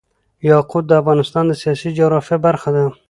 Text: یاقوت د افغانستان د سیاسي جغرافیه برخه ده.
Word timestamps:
یاقوت 0.49 0.83
د 0.87 0.91
افغانستان 1.01 1.43
د 1.47 1.53
سیاسي 1.61 1.89
جغرافیه 1.97 2.37
برخه 2.47 2.69
ده. 2.75 2.83